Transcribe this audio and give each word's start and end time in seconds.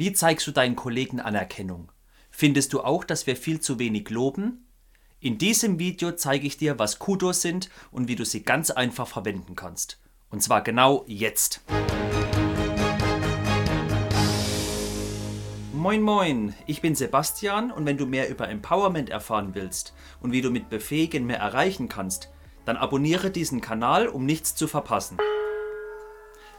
Wie 0.00 0.14
zeigst 0.14 0.46
du 0.46 0.50
deinen 0.50 0.76
Kollegen 0.76 1.20
Anerkennung? 1.20 1.92
Findest 2.30 2.72
du 2.72 2.80
auch, 2.80 3.04
dass 3.04 3.26
wir 3.26 3.36
viel 3.36 3.60
zu 3.60 3.78
wenig 3.78 4.08
loben? 4.08 4.66
In 5.20 5.36
diesem 5.36 5.78
Video 5.78 6.12
zeige 6.12 6.46
ich 6.46 6.56
dir, 6.56 6.78
was 6.78 6.98
Kudos 6.98 7.42
sind 7.42 7.68
und 7.90 8.08
wie 8.08 8.16
du 8.16 8.24
sie 8.24 8.42
ganz 8.42 8.70
einfach 8.70 9.06
verwenden 9.06 9.56
kannst. 9.56 10.00
Und 10.30 10.42
zwar 10.42 10.62
genau 10.62 11.04
jetzt. 11.06 11.60
Moin 15.74 16.00
moin, 16.00 16.54
ich 16.66 16.80
bin 16.80 16.94
Sebastian 16.94 17.70
und 17.70 17.84
wenn 17.84 17.98
du 17.98 18.06
mehr 18.06 18.30
über 18.30 18.48
Empowerment 18.48 19.10
erfahren 19.10 19.54
willst 19.54 19.92
und 20.22 20.32
wie 20.32 20.40
du 20.40 20.50
mit 20.50 20.70
Befähigen 20.70 21.26
mehr 21.26 21.40
erreichen 21.40 21.90
kannst, 21.90 22.30
dann 22.64 22.78
abonniere 22.78 23.30
diesen 23.30 23.60
Kanal, 23.60 24.08
um 24.08 24.24
nichts 24.24 24.54
zu 24.54 24.66
verpassen. 24.66 25.18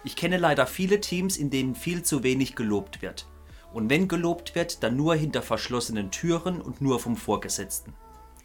Ich 0.03 0.15
kenne 0.15 0.37
leider 0.37 0.67
viele 0.67 0.99
Teams, 0.99 1.37
in 1.37 1.49
denen 1.49 1.73
viel 1.73 2.03
zu 2.03 2.21
wenig 2.21 2.55
gelobt 2.55 3.01
wird. 3.01 3.27
Und 3.73 3.89
wenn 3.89 4.07
gelobt 4.07 4.55
wird, 4.55 4.83
dann 4.83 4.95
nur 4.95 5.15
hinter 5.15 5.41
verschlossenen 5.41 6.11
Türen 6.11 6.61
und 6.61 6.81
nur 6.81 6.99
vom 6.99 7.15
Vorgesetzten. 7.15 7.93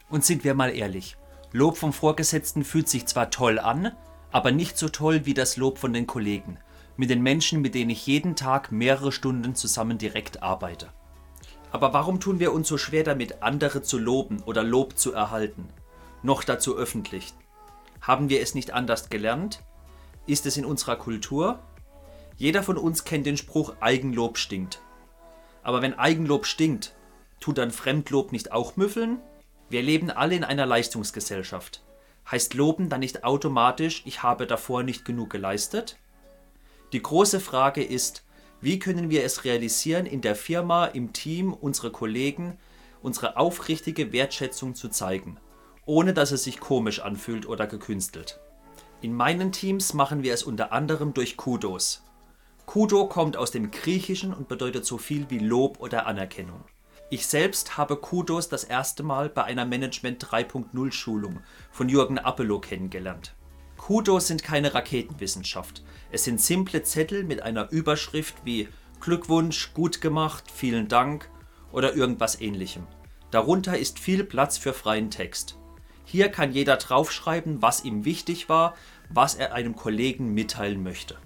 Und 0.09 0.25
sind 0.25 0.45
wir 0.45 0.55
mal 0.55 0.75
ehrlich, 0.75 1.17
Lob 1.53 1.77
vom 1.77 1.93
Vorgesetzten 1.93 2.65
fühlt 2.65 2.89
sich 2.89 3.07
zwar 3.07 3.31
toll 3.31 3.59
an, 3.59 3.93
aber 4.31 4.53
nicht 4.53 4.77
so 4.77 4.89
toll 4.89 5.25
wie 5.25 5.35
das 5.35 5.57
Lob 5.57 5.79
von 5.79 5.93
den 5.93 6.07
Kollegen, 6.07 6.59
mit 6.97 7.11
den 7.11 7.23
Menschen, 7.23 7.61
mit 7.61 7.75
denen 7.75 7.91
ich 7.91 8.07
jeden 8.07 8.37
Tag 8.37 8.73
mehrere 8.73 9.11
Stunden 9.13 9.55
zusammen 9.55 9.99
direkt 9.99 10.43
arbeite. 10.43 10.93
Aber 11.73 11.93
warum 11.93 12.21
tun 12.21 12.39
wir 12.41 12.53
uns 12.53 12.69
so 12.69 12.79
schwer 12.79 13.05
damit, 13.05 13.43
andere 13.43 13.83
zu 13.83 13.99
loben 13.99 14.43
oder 14.45 14.63
Lob 14.63 14.99
zu 14.99 15.13
erhalten? 15.13 15.69
Noch 16.23 16.45
dazu 16.45 16.77
öffentlich. 16.77 17.35
Haben 18.01 18.29
wir 18.29 18.41
es 18.41 18.55
nicht 18.55 18.73
anders 18.73 19.11
gelernt? 19.11 19.63
Ist 20.27 20.47
es 20.47 20.57
in 20.57 20.65
unserer 20.65 20.97
Kultur? 20.97 21.59
Jeder 22.37 22.63
von 22.63 22.77
uns 22.77 23.05
kennt 23.05 23.27
den 23.27 23.37
Spruch 23.37 23.75
Eigenlob 23.81 24.39
stinkt. 24.39 24.81
Aber 25.67 25.83
wenn 25.83 25.99
Eigenlob 25.99 26.47
stinkt, 26.47 26.95
tut 27.41 27.59
dann 27.59 27.73
Fremdlob 27.73 28.31
nicht 28.31 28.53
auch 28.53 28.77
müffeln? 28.77 29.19
Wir 29.69 29.83
leben 29.83 30.13
alle 30.13 30.37
in 30.37 30.45
einer 30.45 30.65
Leistungsgesellschaft. 30.65 31.83
Heißt 32.31 32.55
Loben 32.55 32.89
dann 32.89 33.01
nicht 33.01 33.25
automatisch, 33.25 34.03
ich 34.05 34.23
habe 34.23 34.47
davor 34.47 34.85
nicht 34.85 35.05
genug 35.05 35.29
geleistet? 35.31 35.97
Die 36.93 37.03
große 37.03 37.41
Frage 37.41 37.83
ist, 37.83 38.23
wie 38.61 38.79
können 38.79 39.11
wir 39.11 39.25
es 39.25 39.43
realisieren, 39.43 40.07
in 40.07 40.21
der 40.21 40.37
Firma, 40.37 40.85
im 40.85 41.13
Team, 41.13 41.53
unsere 41.53 41.91
Kollegen, 41.91 42.61
unsere 43.03 43.37
aufrichtige 43.37 44.13
Wertschätzung 44.13 44.77
zu 44.77 44.89
zeigen, 44.89 45.37
ohne 45.85 46.15
dass 46.15 46.31
es 46.31 46.45
sich 46.45 46.61
komisch 46.61 47.01
anfühlt 47.01 47.45
oder 47.45 47.67
gekünstelt. 47.67 48.39
In 49.01 49.13
meinen 49.13 49.51
Teams 49.51 49.95
machen 49.95 50.23
wir 50.23 50.33
es 50.33 50.45
unter 50.45 50.71
anderem 50.71 51.13
durch 51.13 51.37
Kudos. 51.37 52.06
Kudo 52.67 53.07
kommt 53.07 53.37
aus 53.37 53.53
dem 53.53 53.71
Griechischen 53.71 54.35
und 54.35 54.49
bedeutet 54.49 54.85
so 54.85 54.99
viel 54.99 55.31
wie 55.31 55.39
Lob 55.39 55.79
oder 55.81 56.07
Anerkennung. 56.07 56.65
Ich 57.09 57.29
selbst 57.29 57.79
habe 57.79 57.97
Kudos 57.97 58.49
das 58.49 58.65
erste 58.65 59.05
Mal 59.05 59.29
bei 59.29 59.45
einer 59.45 59.65
Management 59.65 60.23
3.0 60.27 60.93
Schulung 60.93 61.39
von 61.71 61.89
Jürgen 61.89 62.19
Appelow 62.19 62.61
kennengelernt. 62.61 63.37
Kudos 63.77 64.27
sind 64.27 64.43
keine 64.43 64.75
Raketenwissenschaft. 64.75 65.85
Es 66.11 66.25
sind 66.25 66.41
simple 66.41 66.83
Zettel 66.83 67.23
mit 67.23 67.41
einer 67.41 67.71
Überschrift 67.71 68.35
wie 68.45 68.69
Glückwunsch, 69.01 69.73
gut 69.73 70.01
gemacht, 70.01 70.51
vielen 70.53 70.89
Dank 70.89 71.31
oder 71.71 71.95
irgendwas 71.95 72.41
ähnlichem. 72.41 72.89
Darunter 73.31 73.79
ist 73.79 74.01
viel 74.01 74.25
Platz 74.25 74.59
für 74.59 74.73
freien 74.73 75.11
Text. 75.11 75.57
Hier 76.05 76.31
kann 76.31 76.53
jeder 76.53 76.77
draufschreiben, 76.77 77.63
was 77.63 77.85
ihm 77.85 78.05
wichtig 78.05 78.49
war, 78.49 78.75
was 79.09 79.37
er 79.37 79.55
einem 79.55 79.77
Kollegen 79.77 80.35
mitteilen 80.35 80.83
möchte. 80.83 81.17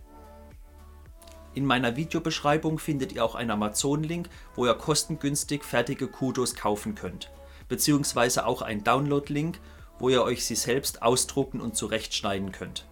In 1.55 1.65
meiner 1.65 1.97
Videobeschreibung 1.97 2.79
findet 2.79 3.13
ihr 3.13 3.25
auch 3.25 3.35
einen 3.35 3.51
Amazon-Link, 3.51 4.29
wo 4.55 4.67
ihr 4.67 4.75
kostengünstig 4.75 5.65
fertige 5.65 6.07
Kudos 6.09 6.55
kaufen 6.55 6.95
könnt, 6.95 7.31
beziehungsweise 7.69 8.47
auch 8.47 8.63
einen 8.63 8.85
Download-Link, 8.85 9.59
wo 9.99 10.09
ihr 10.09 10.23
euch 10.23 10.45
sie 10.45 10.55
selbst 10.55 11.03
ausdrucken 11.03 11.61
und 11.61 11.77
zurechtschneiden 11.77 12.53
könnt. 12.53 12.87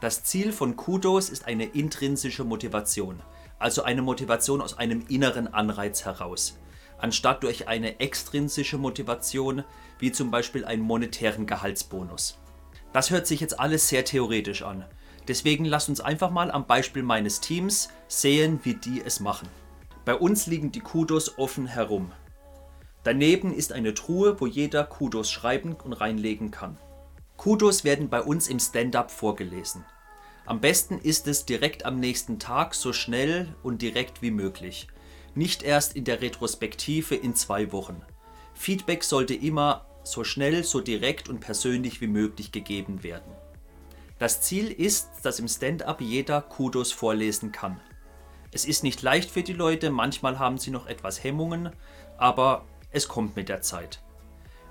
Das 0.00 0.24
Ziel 0.24 0.52
von 0.52 0.76
Kudos 0.76 1.28
ist 1.28 1.46
eine 1.46 1.66
intrinsische 1.66 2.44
Motivation, 2.44 3.22
also 3.58 3.82
eine 3.82 4.02
Motivation 4.02 4.60
aus 4.60 4.78
einem 4.78 5.04
inneren 5.08 5.52
Anreiz 5.52 6.04
heraus 6.04 6.58
anstatt 6.98 7.42
durch 7.44 7.68
eine 7.68 8.00
extrinsische 8.00 8.78
Motivation, 8.78 9.64
wie 9.98 10.12
zum 10.12 10.30
Beispiel 10.30 10.64
einen 10.64 10.82
monetären 10.82 11.46
Gehaltsbonus. 11.46 12.38
Das 12.92 13.10
hört 13.10 13.26
sich 13.26 13.40
jetzt 13.40 13.58
alles 13.58 13.88
sehr 13.88 14.04
theoretisch 14.04 14.62
an. 14.62 14.84
Deswegen 15.28 15.64
lasst 15.64 15.88
uns 15.88 16.00
einfach 16.00 16.30
mal 16.30 16.50
am 16.50 16.66
Beispiel 16.66 17.02
meines 17.02 17.40
Teams 17.40 17.90
sehen, 18.08 18.60
wie 18.64 18.74
die 18.74 19.02
es 19.04 19.20
machen. 19.20 19.48
Bei 20.04 20.14
uns 20.14 20.46
liegen 20.46 20.72
die 20.72 20.80
Kudos 20.80 21.38
offen 21.38 21.66
herum. 21.66 22.10
Daneben 23.04 23.54
ist 23.54 23.72
eine 23.72 23.94
Truhe, 23.94 24.40
wo 24.40 24.46
jeder 24.46 24.84
Kudos 24.84 25.30
schreiben 25.30 25.74
und 25.74 25.92
reinlegen 25.92 26.50
kann. 26.50 26.78
Kudos 27.36 27.84
werden 27.84 28.08
bei 28.08 28.22
uns 28.22 28.48
im 28.48 28.58
Stand-up 28.58 29.10
vorgelesen. 29.10 29.84
Am 30.46 30.60
besten 30.60 30.98
ist 30.98 31.28
es 31.28 31.44
direkt 31.44 31.84
am 31.84 32.00
nächsten 32.00 32.38
Tag 32.38 32.74
so 32.74 32.92
schnell 32.92 33.54
und 33.62 33.82
direkt 33.82 34.22
wie 34.22 34.30
möglich 34.30 34.88
nicht 35.38 35.62
erst 35.62 35.94
in 35.94 36.04
der 36.04 36.20
Retrospektive 36.20 37.14
in 37.14 37.34
zwei 37.34 37.70
Wochen. 37.72 38.02
Feedback 38.54 39.04
sollte 39.04 39.34
immer 39.34 39.86
so 40.02 40.24
schnell, 40.24 40.64
so 40.64 40.80
direkt 40.80 41.28
und 41.28 41.38
persönlich 41.38 42.00
wie 42.00 42.08
möglich 42.08 42.50
gegeben 42.50 43.04
werden. 43.04 43.32
Das 44.18 44.40
Ziel 44.40 44.70
ist, 44.70 45.10
dass 45.22 45.38
im 45.38 45.48
Stand-up 45.48 46.00
jeder 46.00 46.40
Kudos 46.40 46.92
vorlesen 46.92 47.52
kann. 47.52 47.80
Es 48.50 48.64
ist 48.64 48.82
nicht 48.82 49.02
leicht 49.02 49.30
für 49.30 49.42
die 49.42 49.52
Leute, 49.52 49.90
manchmal 49.90 50.38
haben 50.38 50.58
sie 50.58 50.70
noch 50.70 50.86
etwas 50.86 51.22
Hemmungen, 51.22 51.70
aber 52.16 52.64
es 52.90 53.08
kommt 53.08 53.36
mit 53.36 53.48
der 53.48 53.60
Zeit. 53.60 54.00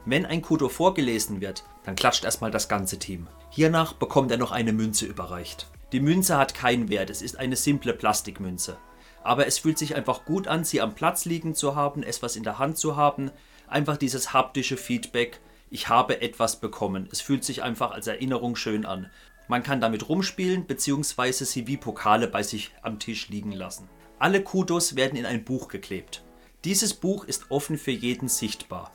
Wenn 0.06 0.26
ein 0.26 0.42
Kudo 0.42 0.70
vorgelesen 0.70 1.42
wird, 1.42 1.64
dann 1.84 1.96
klatscht 1.96 2.26
erstmal 2.26 2.52
das 2.52 2.68
ganze 2.68 2.98
Team. 2.98 3.28
Hiernach 3.50 3.94
bekommt 3.94 4.32
er 4.32 4.38
noch 4.38 4.52
eine 4.52 4.74
Münze 4.74 5.06
überreicht. 5.06 5.68
Die 5.92 6.00
Münze 6.00 6.38
hat 6.38 6.54
keinen 6.54 6.90
Wert, 6.90 7.10
es 7.10 7.22
ist 7.22 7.38
eine 7.38 7.56
simple 7.56 7.94
Plastikmünze 7.94 8.78
aber 9.28 9.46
es 9.46 9.60
fühlt 9.60 9.78
sich 9.78 9.94
einfach 9.94 10.24
gut 10.24 10.48
an, 10.48 10.64
sie 10.64 10.80
am 10.80 10.96
Platz 10.96 11.26
liegen 11.26 11.54
zu 11.54 11.76
haben, 11.76 12.02
etwas 12.02 12.38
in 12.38 12.44
der 12.44 12.60
Hand 12.60 12.78
zu 12.78 12.96
haben, 12.96 13.30
einfach 13.68 13.98
dieses 13.98 14.32
haptische 14.32 14.78
Feedback, 14.78 15.42
ich 15.70 15.90
habe 15.90 16.22
etwas 16.22 16.62
bekommen. 16.62 17.10
Es 17.12 17.20
fühlt 17.20 17.44
sich 17.44 17.62
einfach 17.62 17.92
als 17.92 18.08
Erinnerung 18.08 18.56
schön 18.56 18.86
an. 18.86 19.12
Man 19.48 19.64
kann 19.64 19.80
damit 19.80 20.10
rumspielen 20.10 20.66
bzw. 20.66 21.32
sie 21.32 21.68
wie 21.68 21.78
Pokale 21.78 22.28
bei 22.28 22.44
sich 22.44 22.72
am 22.82 23.00
Tisch 23.00 23.30
liegen 23.30 23.52
lassen. 23.52 23.90
Alle 24.20 24.44
Kudos 24.44 24.96
werden 24.96 25.18
in 25.18 25.26
ein 25.26 25.46
Buch 25.46 25.68
geklebt. 25.68 26.24
Dieses 26.66 26.94
Buch 26.94 27.24
ist 27.24 27.50
offen 27.50 27.78
für 27.78 27.92
jeden 27.92 28.28
sichtbar. 28.28 28.92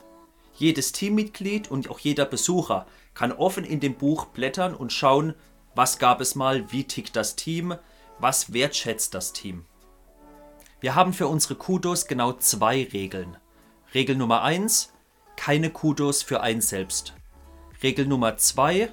Jedes 0.53 0.91
Teammitglied 0.91 1.71
und 1.71 1.89
auch 1.89 1.99
jeder 1.99 2.25
Besucher 2.25 2.85
kann 3.13 3.31
offen 3.31 3.63
in 3.63 3.79
dem 3.79 3.95
Buch 3.95 4.25
blättern 4.25 4.75
und 4.75 4.93
schauen, 4.93 5.33
was 5.75 5.97
gab 5.97 6.21
es 6.21 6.35
mal, 6.35 6.71
wie 6.71 6.83
tickt 6.83 7.15
das 7.15 7.35
Team, 7.35 7.75
was 8.19 8.53
wertschätzt 8.53 9.13
das 9.13 9.33
Team. 9.33 9.65
Wir 10.79 10.93
haben 10.95 11.13
für 11.13 11.27
unsere 11.27 11.55
Kudos 11.55 12.07
genau 12.07 12.33
zwei 12.33 12.87
Regeln. 12.93 13.37
Regel 13.93 14.15
Nummer 14.15 14.43
1, 14.43 14.93
keine 15.35 15.69
Kudos 15.69 16.21
für 16.21 16.41
ein 16.41 16.61
selbst. 16.61 17.13
Regel 17.81 18.05
Nummer 18.05 18.37
2, 18.37 18.91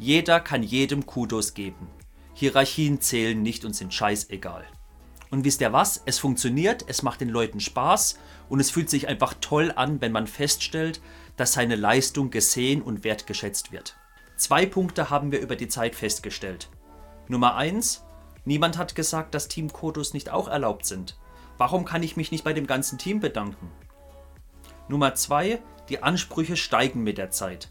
jeder 0.00 0.40
kann 0.40 0.62
jedem 0.62 1.06
Kudos 1.06 1.54
geben. 1.54 1.86
Hierarchien 2.32 3.00
zählen 3.00 3.40
nicht 3.40 3.64
und 3.64 3.74
sind 3.74 3.92
scheißegal. 3.92 4.64
Und 5.30 5.44
wisst 5.44 5.60
ihr 5.60 5.72
was? 5.72 6.02
Es 6.06 6.18
funktioniert, 6.18 6.84
es 6.88 7.02
macht 7.02 7.20
den 7.20 7.28
Leuten 7.28 7.60
Spaß 7.60 8.18
und 8.48 8.60
es 8.60 8.70
fühlt 8.70 8.88
sich 8.90 9.08
einfach 9.08 9.34
toll 9.40 9.72
an, 9.76 10.00
wenn 10.00 10.10
man 10.10 10.26
feststellt, 10.26 11.00
dass 11.36 11.52
seine 11.52 11.76
Leistung 11.76 12.30
gesehen 12.30 12.82
und 12.82 13.04
wertgeschätzt 13.04 13.72
wird. 13.72 13.96
Zwei 14.36 14.64
Punkte 14.64 15.10
haben 15.10 15.32
wir 15.32 15.40
über 15.40 15.54
die 15.54 15.68
Zeit 15.68 15.94
festgestellt. 15.94 16.70
Nummer 17.28 17.54
1, 17.56 18.02
Niemand 18.44 18.78
hat 18.78 18.94
gesagt, 18.94 19.34
dass 19.34 19.48
Teamkodos 19.48 20.14
nicht 20.14 20.30
auch 20.30 20.48
erlaubt 20.48 20.86
sind. 20.86 21.18
Warum 21.58 21.84
kann 21.84 22.02
ich 22.02 22.16
mich 22.16 22.32
nicht 22.32 22.42
bei 22.44 22.54
dem 22.54 22.66
ganzen 22.66 22.98
Team 22.98 23.20
bedanken? 23.20 23.70
Nummer 24.88 25.14
2. 25.14 25.60
Die 25.88 26.02
Ansprüche 26.02 26.56
steigen 26.56 27.02
mit 27.02 27.18
der 27.18 27.30
Zeit. 27.30 27.70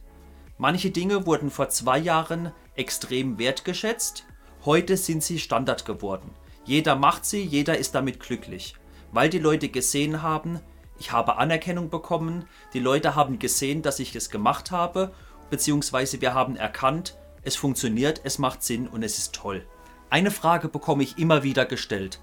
Manche 0.62 0.92
Dinge 0.92 1.26
wurden 1.26 1.52
vor 1.52 1.70
zwei 1.70 1.98
Jahren 1.98 2.52
extrem 2.76 3.40
wertgeschätzt, 3.40 4.26
heute 4.66 4.98
sind 4.98 5.24
sie 5.24 5.40
Standard 5.40 5.86
geworden. 5.86 6.32
Jeder 6.66 6.98
macht 6.98 7.24
sie, 7.24 7.42
jeder 7.42 7.78
ist 7.78 7.96
damit 7.96 8.20
glücklich, 8.20 8.76
weil 9.14 9.30
die 9.30 9.40
Leute 9.40 9.70
gesehen 9.70 10.22
haben, 10.22 10.60
ich 11.00 11.14
habe 11.14 11.38
Anerkennung 11.38 11.90
bekommen, 11.90 12.44
die 12.74 12.82
Leute 12.82 13.16
haben 13.16 13.40
gesehen, 13.40 13.84
dass 13.84 14.00
ich 14.00 14.14
es 14.18 14.30
gemacht 14.30 14.70
habe, 14.70 15.14
beziehungsweise 15.50 16.20
wir 16.20 16.34
haben 16.34 16.58
erkannt, 16.58 17.18
es 17.42 17.56
funktioniert, 17.56 18.20
es 18.26 18.38
macht 18.38 18.62
Sinn 18.62 18.90
und 18.90 19.02
es 19.02 19.18
ist 19.18 19.34
toll. 19.34 19.66
Eine 20.10 20.30
Frage 20.30 20.68
bekomme 20.68 21.04
ich 21.04 21.18
immer 21.18 21.44
wieder 21.44 21.66
gestellt. 21.66 22.20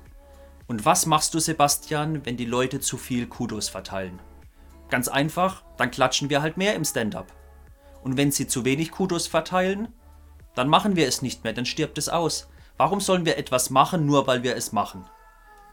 Und 0.67 0.85
was 0.85 1.07
machst 1.07 1.33
du, 1.33 1.39
Sebastian, 1.39 2.27
wenn 2.27 2.37
die 2.37 2.45
Leute 2.45 2.81
zu 2.81 2.99
viel 2.99 3.29
Kudos 3.29 3.71
verteilen? 3.71 4.21
Ganz 4.91 5.09
einfach, 5.09 5.65
dann 5.79 5.91
klatschen 5.91 6.29
wir 6.29 6.43
halt 6.43 6.59
mehr 6.59 6.75
im 6.75 6.85
Stand-up. 6.85 7.33
Und 8.07 8.17
wenn 8.17 8.31
sie 8.31 8.47
zu 8.47 8.65
wenig 8.65 8.93
Kudos 8.93 9.27
verteilen, 9.27 9.89
dann 10.55 10.69
machen 10.69 10.95
wir 10.95 11.09
es 11.09 11.23
nicht 11.23 11.43
mehr, 11.43 11.53
dann 11.53 11.67
stirbt 11.67 11.99
es 11.99 12.09
aus. 12.09 12.47
Warum 12.77 13.01
sollen 13.01 13.27
wir 13.27 13.37
etwas 13.37 13.69
machen, 13.69 14.07
nur 14.07 14.29
weil 14.29 14.45
wir 14.45 14.55
es 14.55 14.71
machen? 14.71 15.05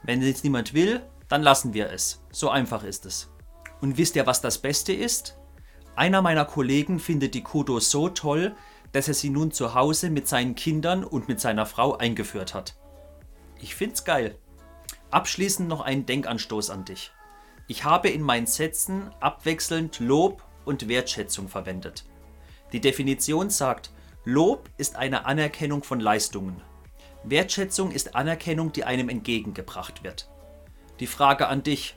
Wenn 0.01 0.19
es 0.23 0.43
niemand 0.43 0.73
will, 0.73 1.03
dann 1.27 1.43
lassen 1.43 1.75
wir 1.75 1.91
es. 1.91 2.23
So 2.31 2.49
einfach 2.49 2.83
ist 2.83 3.05
es. 3.05 3.29
Und 3.81 3.99
wisst 3.99 4.15
ihr, 4.15 4.25
was 4.25 4.41
das 4.41 4.57
Beste 4.57 4.93
ist? 4.93 5.37
Einer 5.95 6.23
meiner 6.23 6.45
Kollegen 6.45 6.99
findet 6.99 7.35
die 7.35 7.43
Kudo 7.43 7.79
so 7.79 8.09
toll, 8.09 8.55
dass 8.93 9.07
er 9.07 9.13
sie 9.13 9.29
nun 9.29 9.51
zu 9.51 9.75
Hause 9.75 10.09
mit 10.09 10.27
seinen 10.27 10.55
Kindern 10.55 11.03
und 11.03 11.27
mit 11.27 11.39
seiner 11.39 11.67
Frau 11.67 11.97
eingeführt 11.97 12.55
hat. 12.55 12.75
Ich 13.61 13.75
find's 13.75 14.05
geil. 14.05 14.39
Abschließend 15.11 15.69
noch 15.69 15.81
einen 15.81 16.07
Denkanstoß 16.07 16.71
an 16.71 16.83
dich. 16.83 17.11
Ich 17.67 17.83
habe 17.83 18.09
in 18.09 18.23
meinen 18.23 18.47
Sätzen 18.47 19.11
abwechselnd 19.19 19.99
Lob 19.99 20.43
und 20.65 20.87
Wertschätzung 20.87 21.47
verwendet. 21.47 22.05
Die 22.73 22.81
Definition 22.81 23.51
sagt, 23.51 23.91
Lob 24.25 24.67
ist 24.77 24.95
eine 24.95 25.25
Anerkennung 25.25 25.83
von 25.83 25.99
Leistungen. 25.99 26.61
Wertschätzung 27.23 27.91
ist 27.91 28.15
Anerkennung, 28.15 28.71
die 28.71 28.83
einem 28.83 29.09
entgegengebracht 29.09 30.03
wird. 30.03 30.29
Die 30.99 31.07
Frage 31.07 31.47
an 31.47 31.61
dich, 31.61 31.95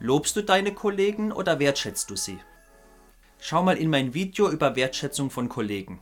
lobst 0.00 0.36
du 0.36 0.42
deine 0.42 0.74
Kollegen 0.74 1.32
oder 1.32 1.58
wertschätzt 1.60 2.10
du 2.10 2.16
sie? 2.16 2.38
Schau 3.38 3.62
mal 3.62 3.76
in 3.76 3.88
mein 3.88 4.14
Video 4.14 4.50
über 4.50 4.74
Wertschätzung 4.74 5.30
von 5.30 5.48
Kollegen. 5.48 6.00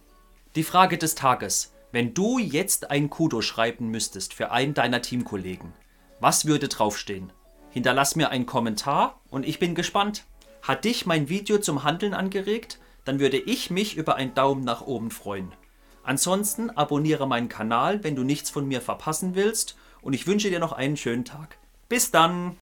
Die 0.56 0.64
Frage 0.64 0.96
des 0.96 1.14
Tages. 1.14 1.72
Wenn 1.92 2.14
du 2.14 2.38
jetzt 2.38 2.90
ein 2.90 3.10
Kudo 3.10 3.40
schreiben 3.40 3.88
müsstest 3.90 4.34
für 4.34 4.50
einen 4.50 4.74
deiner 4.74 5.02
Teamkollegen, 5.02 5.72
was 6.18 6.46
würde 6.46 6.68
draufstehen? 6.68 7.32
Hinterlass 7.70 8.16
mir 8.16 8.30
einen 8.30 8.46
Kommentar 8.46 9.20
und 9.28 9.46
ich 9.46 9.58
bin 9.58 9.74
gespannt. 9.74 10.24
Hat 10.62 10.84
dich 10.84 11.06
mein 11.06 11.28
Video 11.28 11.58
zum 11.58 11.84
Handeln 11.84 12.14
angeregt? 12.14 12.78
Dann 13.04 13.20
würde 13.20 13.38
ich 13.38 13.70
mich 13.70 13.96
über 13.96 14.16
einen 14.16 14.34
Daumen 14.34 14.64
nach 14.64 14.82
oben 14.82 15.10
freuen. 15.10 15.52
Ansonsten 16.02 16.70
abonniere 16.70 17.26
meinen 17.26 17.48
Kanal, 17.48 18.04
wenn 18.04 18.14
du 18.14 18.24
nichts 18.24 18.50
von 18.50 18.68
mir 18.68 18.82
verpassen 18.82 19.34
willst 19.34 19.76
und 20.02 20.12
ich 20.12 20.26
wünsche 20.26 20.50
dir 20.50 20.60
noch 20.60 20.72
einen 20.72 20.98
schönen 20.98 21.24
Tag. 21.24 21.58
Bis 21.88 22.10
dann! 22.10 22.52